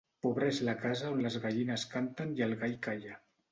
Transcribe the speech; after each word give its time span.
Pobra 0.25 0.45
és 0.53 0.61
la 0.69 0.73
casa 0.83 1.11
on 1.17 1.21
les 1.27 1.37
gallines 1.45 1.85
canten 1.93 2.35
i 2.41 2.47
el 2.49 2.59
gall 2.65 2.77
calla. 2.91 3.23